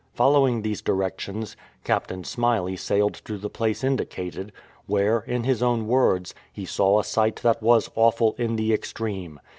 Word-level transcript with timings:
Following 0.15 0.63
these 0.63 0.81
directions, 0.81 1.55
Captain 1.83 2.23
Smyley 2.23 2.75
sailed 2.75 3.13
to 3.23 3.37
the 3.37 3.51
place 3.51 3.83
indicated, 3.83 4.51
where, 4.87 5.19
in 5.19 5.43
his 5.43 5.61
own 5.61 5.85
words, 5.85 6.33
he 6.51 6.65
saw 6.65 6.97
a 6.99 7.03
sight 7.03 7.35
that 7.43 7.61
was 7.61 7.91
"awful 7.93 8.29
in 8.39 8.55
the 8.55 8.65
252 8.65 8.65
VISIT 8.65 8.65
OF 8.65 8.65
THE 8.65 8.65
"DIDO" 8.65 8.73
extreme.' 9.33 9.39